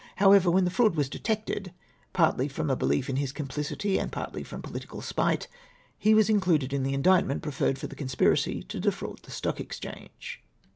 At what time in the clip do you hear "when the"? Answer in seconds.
0.49-0.71